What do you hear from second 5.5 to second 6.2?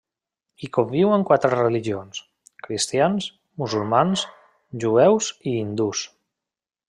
i hindús.